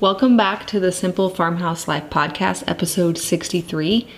[0.00, 4.08] Welcome back to the Simple Farmhouse Life podcast, episode 63.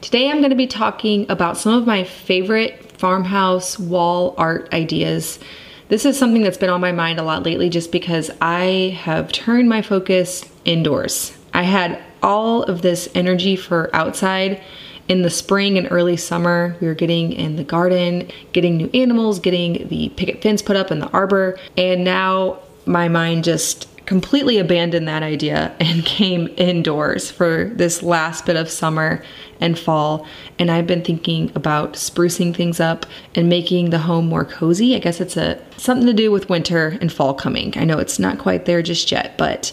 [0.00, 5.40] Today I'm going to be talking about some of my favorite farmhouse wall art ideas.
[5.88, 9.32] This is something that's been on my mind a lot lately just because I have
[9.32, 11.36] turned my focus indoors.
[11.52, 14.62] I had all of this energy for outside
[15.08, 19.40] in the spring and early summer, we were getting in the garden, getting new animals,
[19.40, 24.58] getting the picket fence put up in the arbor, and now my mind just completely
[24.58, 29.22] abandoned that idea and came indoors for this last bit of summer
[29.60, 30.26] and fall.
[30.58, 34.94] And I've been thinking about sprucing things up and making the home more cozy.
[34.94, 37.72] I guess it's a something to do with winter and fall coming.
[37.76, 39.72] I know it's not quite there just yet, but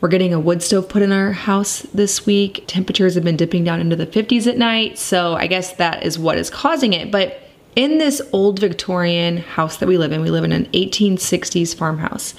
[0.00, 2.64] we're getting a wood stove put in our house this week.
[2.66, 6.18] Temperatures have been dipping down into the 50s at night, so I guess that is
[6.18, 7.12] what is causing it.
[7.12, 7.40] But
[7.76, 12.34] in this old Victorian house that we live in, we live in an 1860s farmhouse.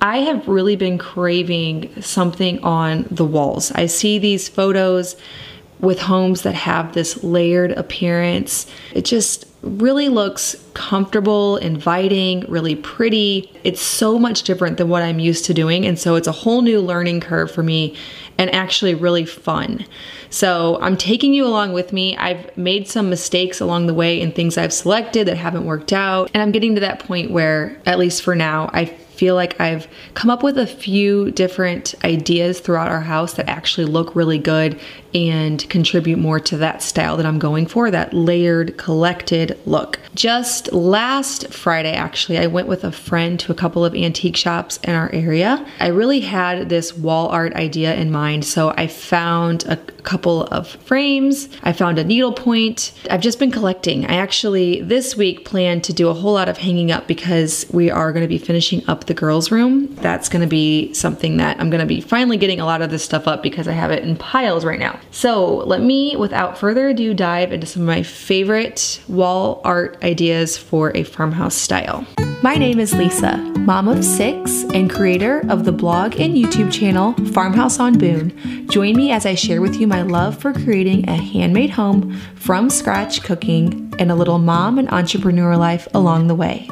[0.00, 3.72] I have really been craving something on the walls.
[3.72, 5.16] I see these photos
[5.80, 8.66] with homes that have this layered appearance.
[8.94, 13.50] It just really looks comfortable, inviting, really pretty.
[13.64, 15.86] It's so much different than what I'm used to doing.
[15.86, 17.96] And so it's a whole new learning curve for me
[18.36, 19.86] and actually really fun.
[20.28, 22.16] So I'm taking you along with me.
[22.16, 26.30] I've made some mistakes along the way in things I've selected that haven't worked out.
[26.34, 29.88] And I'm getting to that point where, at least for now, I feel like I've
[30.14, 34.78] come up with a few different ideas throughout our house that actually look really good
[35.14, 40.00] and contribute more to that style that I'm going for, that layered, collected look.
[40.14, 44.78] Just last Friday, actually, I went with a friend to a couple of antique shops
[44.78, 45.64] in our area.
[45.80, 50.68] I really had this wall art idea in mind, so I found a couple of
[50.68, 52.92] frames, I found a needlepoint.
[53.10, 54.04] I've just been collecting.
[54.06, 57.90] I actually, this week, plan to do a whole lot of hanging up because we
[57.90, 59.94] are going to be finishing up the girls' room.
[59.96, 62.90] That's going to be something that I'm going to be finally getting a lot of
[62.90, 65.00] this stuff up because I have it in piles right now.
[65.10, 70.58] So let me, without further ado, dive into some of my favorite wall art ideas
[70.58, 72.06] for a farmhouse style.
[72.42, 77.14] My name is Lisa, mom of six and creator of the blog and YouTube channel
[77.32, 78.68] Farmhouse on Boone.
[78.68, 82.68] Join me as I share with you my love for creating a handmade home from
[82.68, 86.68] scratch cooking and a little mom and entrepreneur life along the way.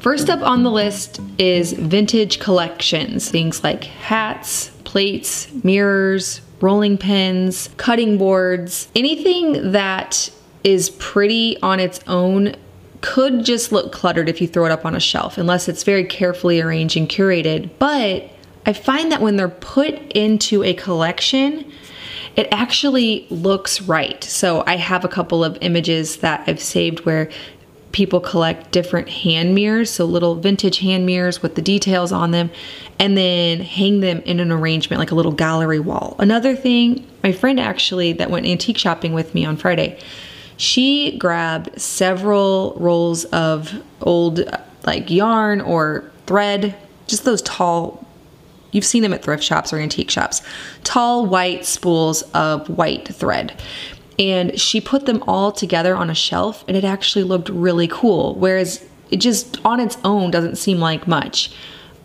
[0.00, 7.68] First up on the list is vintage collections, things like hats, plates, mirrors, rolling pins,
[7.76, 10.30] cutting boards, anything that
[10.64, 12.56] is pretty on its own
[13.02, 16.02] could just look cluttered if you throw it up on a shelf, unless it's very
[16.02, 17.68] carefully arranged and curated.
[17.78, 18.30] But
[18.64, 21.70] I find that when they're put into a collection,
[22.34, 24.24] it actually looks right.
[24.24, 27.28] So I have a couple of images that I've saved where
[27.96, 32.50] people collect different hand mirrors, so little vintage hand mirrors with the details on them,
[32.98, 36.14] and then hang them in an arrangement like a little gallery wall.
[36.18, 39.98] Another thing, my friend actually that went antique shopping with me on Friday,
[40.58, 44.40] she grabbed several rolls of old
[44.84, 48.02] like yarn or thread, just those tall
[48.72, 50.42] You've seen them at thrift shops or antique shops.
[50.84, 53.58] Tall white spools of white thread
[54.18, 58.34] and she put them all together on a shelf and it actually looked really cool
[58.34, 61.50] whereas it just on its own doesn't seem like much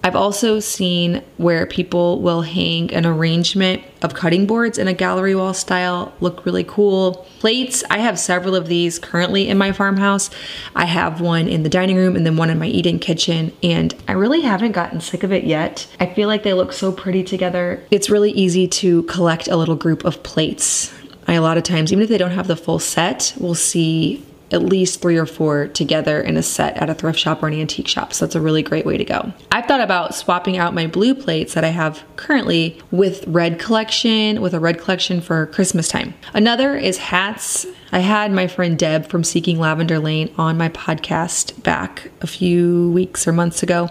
[0.04, 5.36] I've also seen where people will hang an arrangement of cutting boards in a gallery
[5.36, 7.28] wall style, look really cool.
[7.38, 10.32] Plates, I have several of these currently in my farmhouse.
[10.76, 13.94] I have one in the dining room and then one in my eating kitchen, and
[14.08, 15.88] I really haven't gotten sick of it yet.
[16.00, 17.84] I feel like they look so pretty together.
[17.92, 20.92] It's really easy to collect a little group of plates
[21.28, 24.26] I, a lot of times, even if they don't have the full set, we'll see
[24.52, 27.54] at least three or four together in a set at a thrift shop or an
[27.54, 28.14] antique shop.
[28.14, 29.32] So that's a really great way to go.
[29.52, 34.42] I've thought about swapping out my blue plates that I have currently with red collection,
[34.42, 36.14] with a red collection for Christmas time.
[36.34, 37.66] Another is hats.
[37.92, 42.92] I had my friend Deb from Seeking Lavender Lane on my podcast back a few
[42.92, 43.90] weeks or months ago.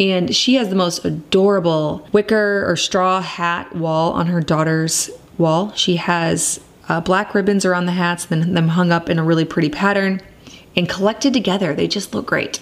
[0.00, 5.08] And she has the most adorable wicker or straw hat wall on her daughter's
[5.38, 5.72] wall.
[5.74, 9.44] She has uh, black ribbons around the hats, then them hung up in a really
[9.44, 10.20] pretty pattern
[10.76, 11.74] and collected together.
[11.74, 12.60] They just look great.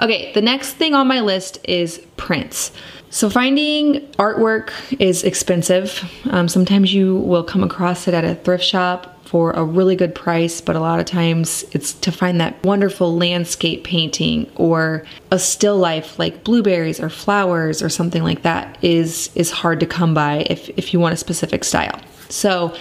[0.00, 2.72] Okay, the next thing on my list is prints.
[3.10, 6.04] So finding artwork is expensive.
[6.30, 10.14] Um, sometimes you will come across it at a thrift shop for a really good
[10.14, 15.38] price, but a lot of times it's to find that wonderful landscape painting or a
[15.38, 20.14] still life like blueberries or flowers or something like that is is hard to come
[20.14, 22.00] by if, if you want a specific style.
[22.30, 22.74] So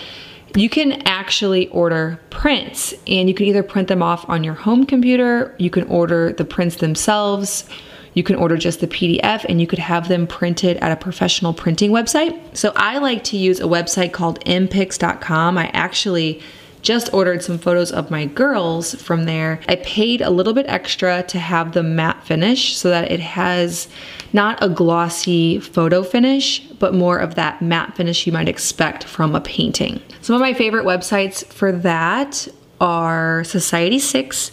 [0.56, 4.86] you can actually order prints and you can either print them off on your home
[4.86, 7.68] computer, you can order the prints themselves.
[8.14, 11.54] you can order just the PDF and you could have them printed at a professional
[11.54, 12.36] printing website.
[12.58, 15.56] So I like to use a website called mpix.com.
[15.56, 16.42] I actually
[16.82, 19.60] just ordered some photos of my girls from there.
[19.68, 23.88] I paid a little bit extra to have the matte finish so that it has
[24.34, 29.36] not a glossy photo finish, but more of that matte finish you might expect from
[29.36, 30.02] a painting.
[30.27, 32.50] Some of my favorite websites for that
[32.81, 34.51] are Society6.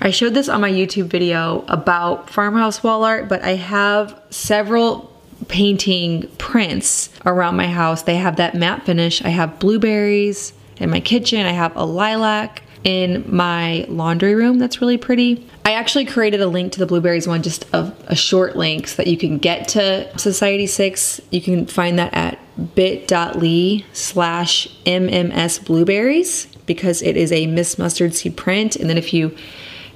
[0.00, 5.14] I showed this on my YouTube video about farmhouse wall art, but I have several
[5.48, 8.04] painting prints around my house.
[8.04, 9.22] They have that matte finish.
[9.22, 11.44] I have blueberries in my kitchen.
[11.44, 15.46] I have a lilac in my laundry room that's really pretty.
[15.66, 18.96] I actually created a link to the blueberries one, just a, a short link so
[18.96, 21.20] that you can get to Society 6.
[21.30, 22.38] You can find that at
[22.74, 28.76] bit.ly slash mms blueberries because it is a Miss Mustard Seed print.
[28.76, 29.34] And then if you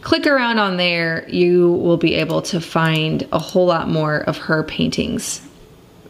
[0.01, 4.37] click around on there, you will be able to find a whole lot more of
[4.37, 5.41] her paintings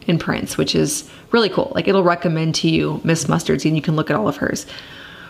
[0.07, 1.71] and prints, which is really cool.
[1.75, 4.37] Like it'll recommend to you Miss Mustard Seed and you can look at all of
[4.37, 4.65] hers.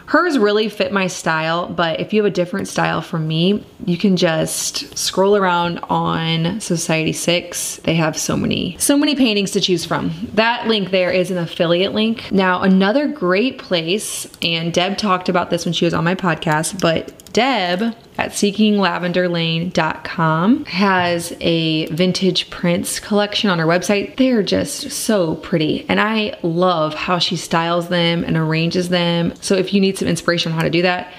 [0.07, 3.97] Hers really fit my style, but if you have a different style from me, you
[3.97, 7.77] can just scroll around on Society 6.
[7.83, 10.11] They have so many, so many paintings to choose from.
[10.33, 12.31] That link there is an affiliate link.
[12.31, 16.79] Now, another great place, and Deb talked about this when she was on my podcast,
[16.79, 24.15] but Deb at seekinglavenderlane.com has a vintage prints collection on her website.
[24.15, 25.85] They're just so pretty.
[25.89, 29.33] And I love how she styles them and arranges them.
[29.41, 31.11] So if you need some inspiration on how to do that,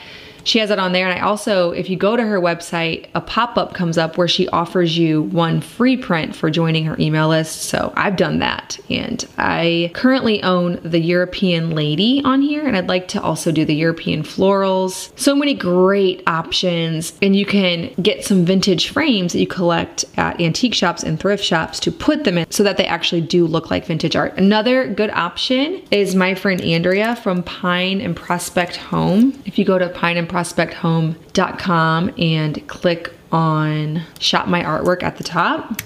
[0.47, 1.09] she has it on there.
[1.09, 4.29] And I also, if you go to her website, a pop up comes up where
[4.29, 7.63] she offers you one free print for joining her email list.
[7.63, 8.79] So I've done that.
[8.89, 12.65] And I currently own the European Lady on here.
[12.65, 15.11] And I'd like to also do the European Florals.
[15.19, 17.13] So many great options.
[17.21, 21.43] And you can get some vintage frames that you collect at antique shops and thrift
[21.43, 24.37] shops to put them in so that they actually do look like vintage art.
[24.39, 29.37] Another good option is my friend Andrea from Pine and Prospect Home.
[29.45, 35.25] If you go to Pine and prospecthome.com and click on shop my artwork at the
[35.25, 35.81] top.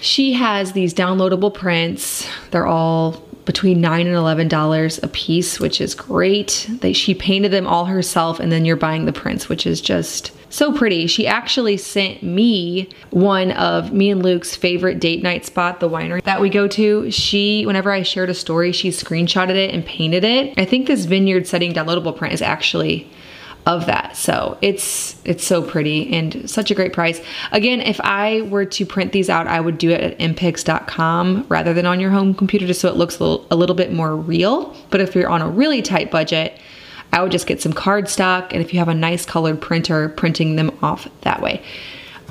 [0.00, 2.26] She has these downloadable prints.
[2.50, 6.66] They're all between nine and eleven dollars a piece, which is great.
[6.80, 10.32] That she painted them all herself, and then you're buying the prints, which is just
[10.48, 11.06] so pretty.
[11.06, 16.22] She actually sent me one of me and Luke's favorite date night spot, the winery
[16.24, 17.10] that we go to.
[17.10, 20.54] She, whenever I shared a story, she screenshotted it and painted it.
[20.56, 23.08] I think this vineyard setting downloadable print is actually
[23.66, 24.16] of that.
[24.16, 27.20] So it's it's so pretty and such a great price.
[27.52, 31.72] Again, if I were to print these out, I would do it at mpix.com rather
[31.72, 34.16] than on your home computer just so it looks a little, a little bit more
[34.16, 34.74] real.
[34.90, 36.58] But if you're on a really tight budget,
[37.12, 40.56] I would just get some cardstock and if you have a nice colored printer, printing
[40.56, 41.62] them off that way.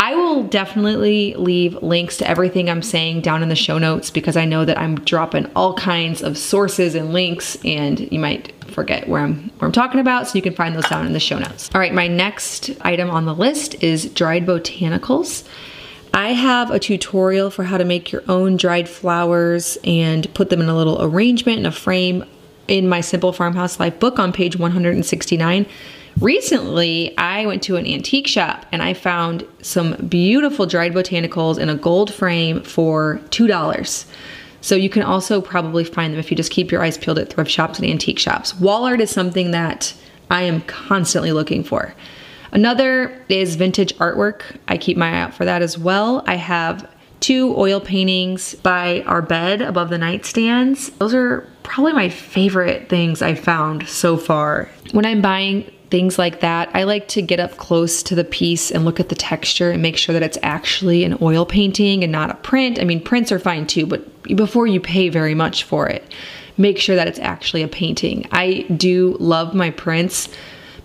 [0.01, 4.35] I will definitely leave links to everything I'm saying down in the show notes because
[4.35, 9.07] I know that I'm dropping all kinds of sources and links and you might forget
[9.07, 11.37] where I'm where I'm talking about so you can find those down in the show
[11.37, 11.69] notes.
[11.75, 15.47] All right, my next item on the list is dried botanicals.
[16.15, 20.61] I have a tutorial for how to make your own dried flowers and put them
[20.61, 22.25] in a little arrangement in a frame
[22.67, 25.67] in my Simple Farmhouse Life book on page 169.
[26.19, 31.69] Recently, I went to an antique shop and I found some beautiful dried botanicals in
[31.69, 34.05] a gold frame for $2.
[34.61, 37.31] So you can also probably find them if you just keep your eyes peeled at
[37.31, 38.53] thrift shops and antique shops.
[38.59, 39.93] Wall art is something that
[40.29, 41.95] I am constantly looking for.
[42.51, 44.43] Another is vintage artwork.
[44.67, 46.23] I keep my eye out for that as well.
[46.27, 46.87] I have
[47.21, 50.95] two oil paintings by our bed above the nightstands.
[50.97, 54.69] Those are probably my favorite things I've found so far.
[54.91, 58.71] When I'm buying things like that, I like to get up close to the piece
[58.71, 62.11] and look at the texture and make sure that it's actually an oil painting and
[62.11, 62.79] not a print.
[62.79, 66.15] I mean, prints are fine too, but before you pay very much for it,
[66.57, 68.27] make sure that it's actually a painting.
[68.31, 70.29] I do love my prints,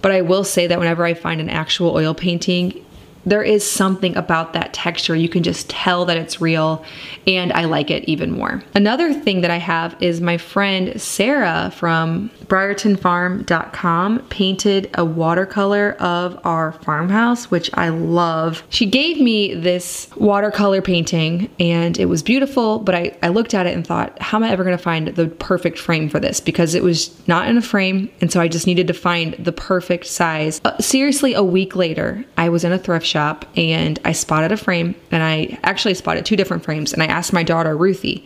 [0.02, 2.84] but I will say that whenever I find an actual oil painting,
[3.25, 5.16] there is something about that texture.
[5.16, 6.84] You can just tell that it's real
[7.26, 8.62] and I like it even more.
[8.75, 16.38] Another thing that I have is my friend Sarah from BriartonFarm.com painted a watercolor of
[16.44, 18.62] our farmhouse, which I love.
[18.70, 23.66] She gave me this watercolor painting and it was beautiful, but I, I looked at
[23.66, 26.40] it and thought, how am I ever gonna find the perfect frame for this?
[26.40, 29.52] Because it was not in a frame, and so I just needed to find the
[29.52, 30.60] perfect size.
[30.64, 34.52] Uh, seriously, a week later, I was in a thrift shop shop and I spotted
[34.52, 38.24] a frame and I actually spotted two different frames and I asked my daughter Ruthie,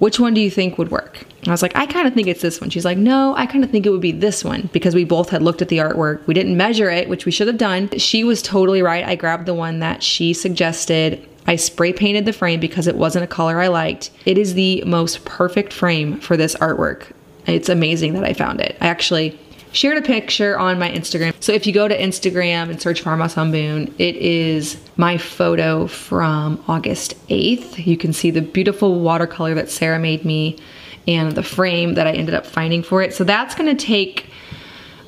[0.00, 1.24] which one do you think would work?
[1.40, 2.70] And I was like, I kind of think it's this one.
[2.70, 5.30] She's like, no, I kind of think it would be this one because we both
[5.30, 6.26] had looked at the artwork.
[6.26, 7.90] We didn't measure it, which we should have done.
[7.98, 9.04] She was totally right.
[9.04, 13.24] I grabbed the one that she suggested I spray painted the frame because it wasn't
[13.24, 14.10] a color I liked.
[14.24, 17.12] It is the most perfect frame for this artwork.
[17.46, 18.76] It's amazing that I found it.
[18.80, 19.38] I actually
[19.72, 21.34] shared a picture on my Instagram.
[21.40, 26.62] So if you go to Instagram and search Farmhouse on it is my photo from
[26.68, 27.86] August 8th.
[27.86, 30.58] You can see the beautiful watercolor that Sarah made me
[31.06, 33.14] and the frame that I ended up finding for it.
[33.14, 34.26] So that's gonna take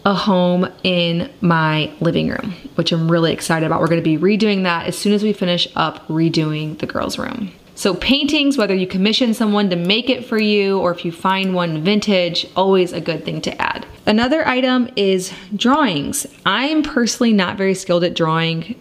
[0.05, 3.81] a home in my living room, which I'm really excited about.
[3.81, 7.53] We're gonna be redoing that as soon as we finish up redoing the girls' room.
[7.83, 11.53] So paintings, whether you commission someone to make it for you or if you find
[11.53, 13.85] one vintage, always a good thing to add.
[14.07, 16.25] Another item is drawings.
[16.47, 18.81] I'm personally not very skilled at drawing,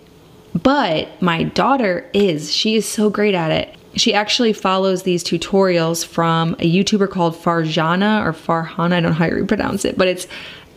[0.54, 2.54] but my daughter is.
[2.54, 3.76] She is so great at it.
[3.96, 9.14] She actually follows these tutorials from a YouTuber called Farjana or Farhana, I don't know
[9.14, 10.28] how you pronounce it, but it's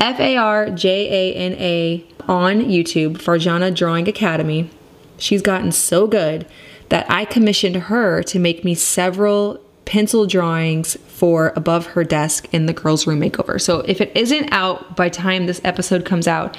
[0.01, 4.71] F A R J A N A on YouTube, Farjana Drawing Academy.
[5.19, 6.47] She's gotten so good
[6.89, 12.67] that I commissioned her to make me several pencil drawings for above her desk in
[12.67, 13.61] the girls' room makeover.
[13.61, 16.57] So if it isn't out by time this episode comes out,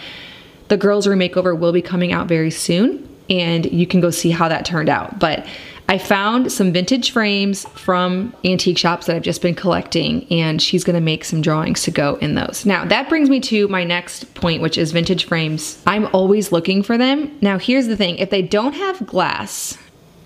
[0.68, 4.30] the girls' room makeover will be coming out very soon and you can go see
[4.30, 5.20] how that turned out.
[5.20, 5.48] But
[5.88, 10.84] I found some vintage frames from antique shops that I've just been collecting, and she's
[10.84, 12.66] gonna make some drawings to go in those.
[12.66, 15.82] Now, that brings me to my next point, which is vintage frames.
[15.86, 17.38] I'm always looking for them.
[17.42, 19.78] Now, here's the thing if they don't have glass,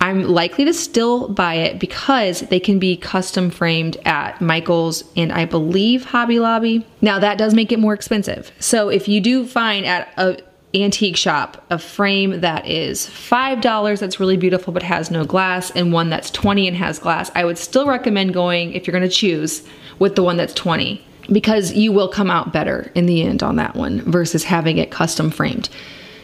[0.02, 5.32] I'm likely to still buy it because they can be custom framed at Michael's and
[5.32, 6.86] I believe Hobby Lobby.
[7.02, 8.52] Now that does make it more expensive.
[8.60, 10.38] So if you do find at a
[10.74, 15.92] antique shop a frame that is $5 that's really beautiful but has no glass and
[15.92, 19.68] one that's 20 and has glass, I would still recommend going if you're gonna choose
[19.98, 23.58] with the one that's 20 because you will come out better in the end on
[23.58, 25.70] that one versus having it custom framed.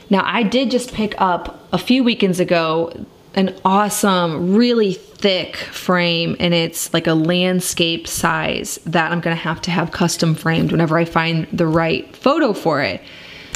[0.10, 3.06] Now I did just pick up a few weekends ago
[3.36, 9.62] an awesome, really thick frame and it's like a landscape size that I'm gonna have
[9.64, 13.02] to have custom framed whenever I find the right photo for it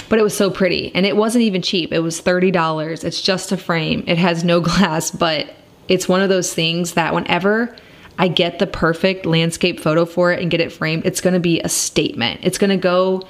[0.10, 1.94] but it was so pretty and it wasn't even cheap.
[1.94, 3.04] It was $30.
[3.04, 4.04] It's just a frame.
[4.08, 5.54] It has no glass, but
[5.88, 7.76] it's one of those things that whenever
[8.18, 11.62] I get the perfect landscape photo for it and get it framed, it's to be
[11.62, 12.42] a statement.
[12.44, 13.26] It's to go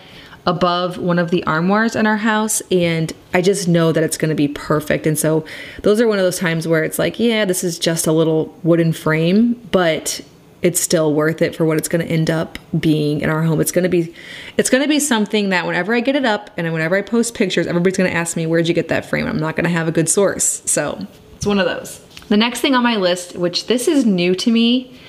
[0.45, 4.29] above one of the armoires in our house and I just know that it's going
[4.29, 5.05] to be perfect.
[5.05, 5.45] And so
[5.83, 8.57] those are one of those times where it's like, yeah, this is just a little
[8.63, 10.21] wooden frame, but
[10.61, 13.61] it's still worth it for what it's going to end up being in our home.
[13.61, 14.13] It's going to be
[14.57, 17.35] it's going to be something that whenever I get it up and whenever I post
[17.35, 19.27] pictures, everybody's going to ask me where'd you get that frame?
[19.27, 20.63] I'm not going to have a good source.
[20.65, 21.05] So,
[21.35, 21.99] it's one of those.
[22.27, 24.99] The next thing on my list, which this is new to me,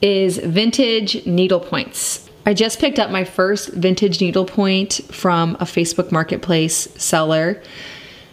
[0.00, 2.23] is vintage needle points.
[2.46, 7.62] I just picked up my first vintage needlepoint from a Facebook marketplace seller.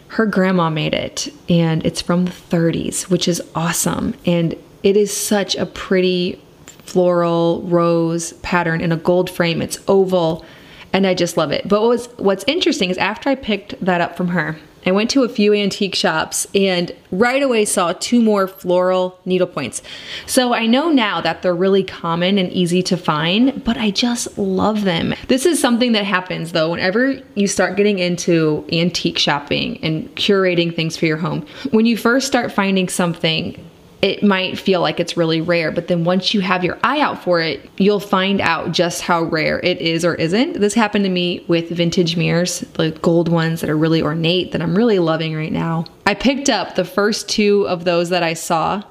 [0.08, 4.14] Her grandma made it and it's from the 30s, which is awesome.
[4.26, 9.62] And it is such a pretty floral rose pattern in a gold frame.
[9.62, 10.44] It's oval
[10.92, 11.66] and I just love it.
[11.66, 15.22] But what's what's interesting is after I picked that up from her, I went to
[15.22, 19.82] a few antique shops and right away saw two more floral needlepoints.
[20.26, 24.36] So I know now that they're really common and easy to find, but I just
[24.38, 25.14] love them.
[25.28, 30.74] This is something that happens though whenever you start getting into antique shopping and curating
[30.74, 31.46] things for your home.
[31.70, 33.62] When you first start finding something
[34.02, 37.22] it might feel like it's really rare, but then once you have your eye out
[37.22, 40.54] for it, you'll find out just how rare it is or isn't.
[40.54, 44.60] This happened to me with vintage mirrors, the gold ones that are really ornate that
[44.60, 45.84] I'm really loving right now.
[46.04, 48.82] I picked up the first two of those that I saw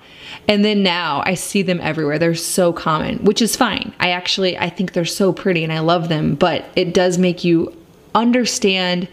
[0.47, 2.17] and then now I see them everywhere.
[2.17, 3.93] They're so common, which is fine.
[3.99, 7.43] I actually I think they're so pretty and I love them, but it does make
[7.43, 7.75] you
[8.15, 9.09] understand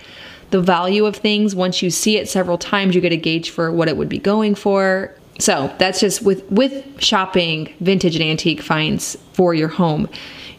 [0.50, 3.72] the value of things once you see it several times you get a gauge for
[3.72, 8.60] what it would be going for so that's just with with shopping vintage and antique
[8.60, 10.08] finds for your home,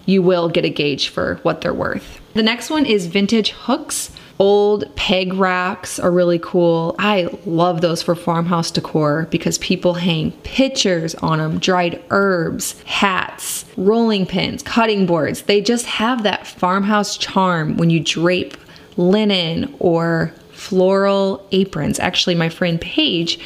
[0.05, 2.19] you will get a gauge for what they're worth.
[2.33, 4.11] The next one is vintage hooks.
[4.39, 6.95] Old peg racks are really cool.
[6.97, 13.65] I love those for farmhouse decor because people hang pictures on them, dried herbs, hats,
[13.75, 15.41] rolling pins, cutting boards.
[15.41, 18.55] They just have that farmhouse charm when you drape
[18.95, 21.99] linen or floral aprons.
[21.99, 23.39] Actually, my friend Paige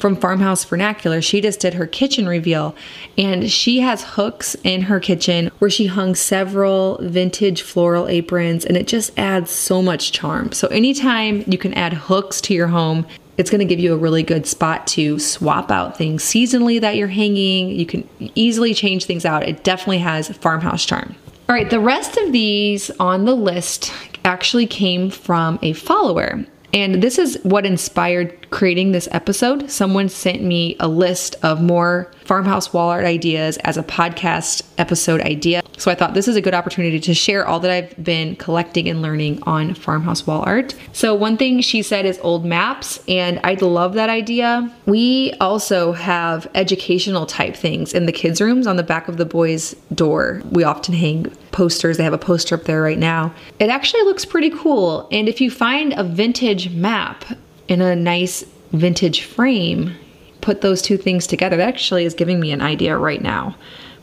[0.00, 2.74] from Farmhouse Vernacular, she just did her kitchen reveal
[3.18, 8.76] and she has hooks in her kitchen where she hung several vintage floral aprons and
[8.76, 10.52] it just adds so much charm.
[10.52, 13.96] So anytime you can add hooks to your home, it's going to give you a
[13.96, 17.70] really good spot to swap out things seasonally that you're hanging.
[17.70, 19.48] You can easily change things out.
[19.48, 21.14] It definitely has farmhouse charm.
[21.48, 23.92] All right, the rest of these on the list
[24.24, 26.44] actually came from a follower.
[26.72, 32.10] And this is what inspired creating this episode, someone sent me a list of more
[32.24, 35.62] farmhouse wall art ideas as a podcast episode idea.
[35.76, 38.88] So I thought this is a good opportunity to share all that I've been collecting
[38.88, 40.74] and learning on farmhouse wall art.
[40.92, 44.70] So one thing she said is old maps, and I love that idea.
[44.86, 49.24] We also have educational type things in the kids' rooms on the back of the
[49.24, 50.42] boys' door.
[50.50, 51.96] We often hang posters.
[51.96, 53.34] They have a poster up there right now.
[53.58, 55.08] It actually looks pretty cool.
[55.10, 57.24] And if you find a vintage map
[57.70, 59.94] in a nice vintage frame,
[60.40, 61.56] put those two things together.
[61.56, 63.56] That actually is giving me an idea right now.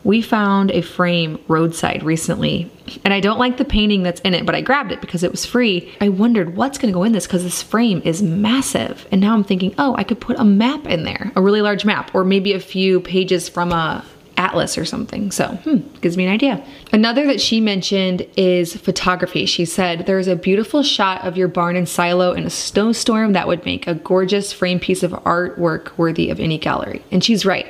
[0.04, 2.70] We found a frame roadside recently,
[3.04, 5.30] and I don't like the painting that's in it, but I grabbed it because it
[5.30, 5.92] was free.
[6.00, 9.06] I wondered what's gonna go in this because this frame is massive.
[9.10, 11.84] And now I'm thinking, oh, I could put a map in there, a really large
[11.84, 14.04] map, or maybe a few pages from a
[14.38, 15.30] atlas or something.
[15.30, 16.64] So, hmm, gives me an idea.
[16.92, 19.44] Another that she mentioned is photography.
[19.44, 23.48] She said, There's a beautiful shot of your barn and silo in a snowstorm that
[23.48, 27.02] would make a gorgeous frame piece of artwork worthy of any gallery.
[27.10, 27.66] And she's right.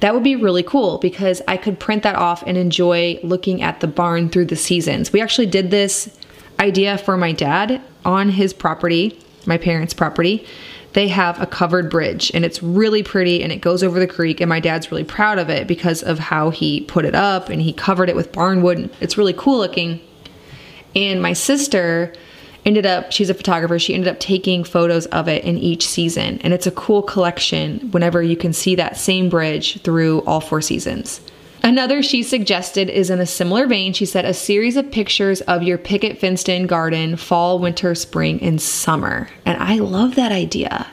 [0.00, 3.80] That would be really cool because I could print that off and enjoy looking at
[3.80, 5.12] the barn through the seasons.
[5.12, 6.16] We actually did this
[6.58, 10.46] idea for my dad on his property, my parents' property
[10.92, 14.40] they have a covered bridge and it's really pretty and it goes over the creek
[14.40, 17.62] and my dad's really proud of it because of how he put it up and
[17.62, 18.90] he covered it with barnwood.
[19.00, 20.00] It's really cool looking.
[20.96, 22.12] And my sister
[22.64, 26.38] ended up she's a photographer she ended up taking photos of it in each season
[26.42, 30.60] and it's a cool collection whenever you can see that same bridge through all four
[30.60, 31.20] seasons
[31.62, 33.92] Another she suggested is in a similar vein.
[33.92, 38.40] She said a series of pictures of your picket fenced in garden, fall, winter, spring,
[38.42, 39.28] and summer.
[39.44, 40.86] And I love that idea.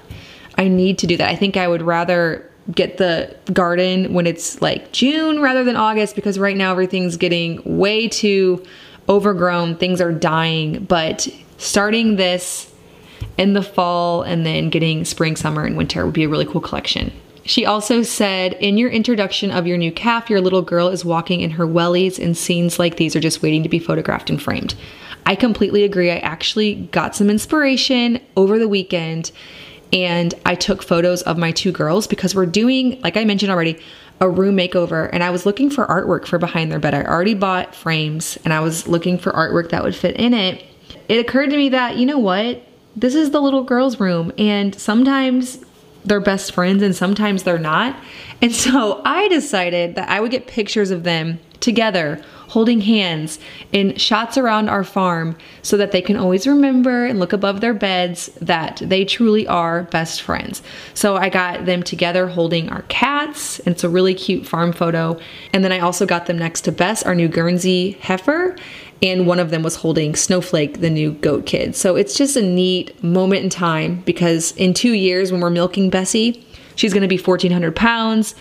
[0.57, 1.29] I need to do that.
[1.29, 6.15] I think I would rather get the garden when it's like June rather than August
[6.15, 8.63] because right now everything's getting way too
[9.07, 9.77] overgrown.
[9.77, 10.83] Things are dying.
[10.83, 12.73] But starting this
[13.37, 16.61] in the fall and then getting spring, summer, and winter would be a really cool
[16.61, 17.13] collection.
[17.47, 21.39] She also said, In your introduction of your new calf, your little girl is walking
[21.39, 24.75] in her wellies, and scenes like these are just waiting to be photographed and framed.
[25.25, 26.11] I completely agree.
[26.11, 29.31] I actually got some inspiration over the weekend
[29.93, 33.79] and I took photos of my two girls because we're doing, like I mentioned already,
[34.19, 36.93] a room makeover and I was looking for artwork for behind their bed.
[36.93, 40.65] I already bought frames and I was looking for artwork that would fit in it.
[41.07, 42.63] It occurred to me that, you know what?
[42.95, 45.59] This is the little girl's room and sometimes
[46.05, 47.95] they're best friends and sometimes they're not.
[48.41, 53.39] And so I decided that I would get pictures of them together holding hands
[53.71, 57.73] in shots around our farm so that they can always remember and look above their
[57.73, 60.63] beds that they truly are best friends.
[60.93, 65.19] So I got them together holding our cats, it's a really cute farm photo.
[65.53, 68.55] And then I also got them next to Bess, our new Guernsey heifer,
[69.01, 71.75] and one of them was holding Snowflake, the new goat kid.
[71.75, 75.89] So it's just a neat moment in time because in two years, when we're milking
[75.89, 78.35] Bessie, she's gonna be 1,400 pounds.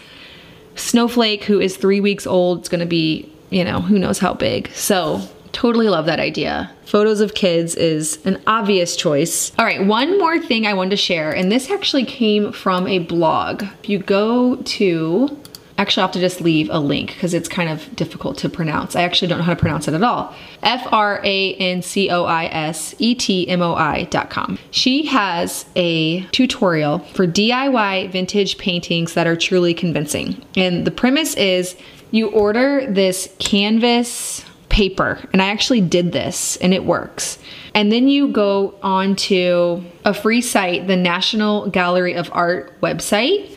[0.74, 4.70] Snowflake, who is three weeks old, is gonna be, you know, who knows how big.
[4.72, 5.20] So
[5.52, 6.70] totally love that idea.
[6.84, 9.52] Photos of kids is an obvious choice.
[9.58, 12.98] All right, one more thing I wanted to share, and this actually came from a
[13.00, 13.62] blog.
[13.82, 15.36] If you go to
[15.78, 18.96] Actually, I'll have to just leave a link because it's kind of difficult to pronounce.
[18.96, 20.34] I actually don't know how to pronounce it at all.
[20.62, 24.58] F R A N C O I S E T M O I dot com.
[24.70, 30.42] She has a tutorial for DIY vintage paintings that are truly convincing.
[30.56, 31.76] And the premise is
[32.10, 37.38] you order this canvas paper, and I actually did this and it works.
[37.74, 43.55] And then you go on to a free site, the National Gallery of Art website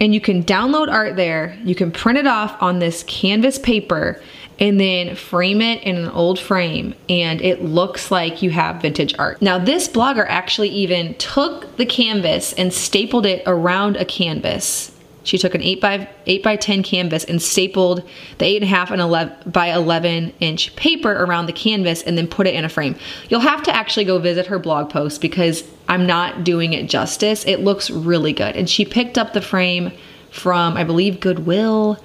[0.00, 1.58] and you can download art there.
[1.64, 4.20] You can print it off on this canvas paper
[4.58, 9.14] and then frame it in an old frame and it looks like you have vintage
[9.18, 9.42] art.
[9.42, 14.93] Now this blogger actually even took the canvas and stapled it around a canvas
[15.24, 18.08] she took an 8 by 8 by 10 canvas and stapled
[18.38, 22.54] the 8.5 and 11 by 11 inch paper around the canvas and then put it
[22.54, 22.94] in a frame.
[23.28, 27.44] You'll have to actually go visit her blog post because I'm not doing it justice.
[27.46, 28.54] It looks really good.
[28.54, 29.92] And she picked up the frame
[30.30, 31.98] from, I believe, Goodwill.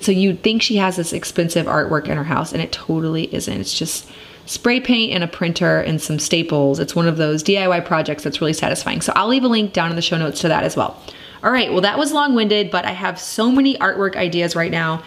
[0.00, 3.60] So you'd think she has this expensive artwork in her house, and it totally isn't.
[3.60, 4.10] It's just
[4.46, 6.78] spray paint and a printer and some staples.
[6.78, 9.00] It's one of those DIY projects that's really satisfying.
[9.00, 11.00] So I'll leave a link down in the show notes to that as well.
[11.46, 15.04] All right, well that was long-winded, but I have so many artwork ideas right now.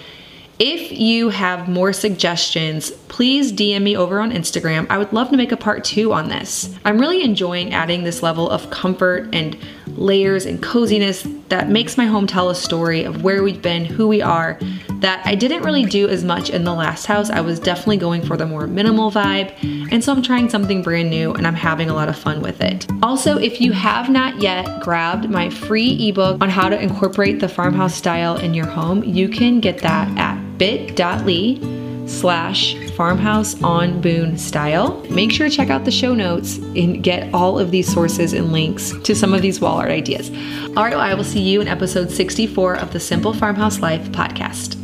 [0.59, 4.87] If you have more suggestions, please DM me over on Instagram.
[4.89, 6.75] I would love to make a part two on this.
[6.83, 9.57] I'm really enjoying adding this level of comfort and
[9.95, 14.05] layers and coziness that makes my home tell a story of where we've been, who
[14.05, 14.59] we are,
[14.95, 17.29] that I didn't really do as much in the last house.
[17.29, 19.53] I was definitely going for the more minimal vibe,
[19.93, 22.59] and so I'm trying something brand new and I'm having a lot of fun with
[22.59, 22.85] it.
[23.01, 27.47] Also, if you have not yet grabbed my free ebook on how to incorporate the
[27.47, 31.59] farmhouse style in your home, you can get that at bit.ly
[32.05, 35.01] slash farmhouse on Boone style.
[35.09, 38.51] Make sure to check out the show notes and get all of these sources and
[38.51, 40.29] links to some of these wall art ideas.
[40.75, 44.11] All right, well, I will see you in episode 64 of the Simple Farmhouse Life
[44.11, 44.78] podcast.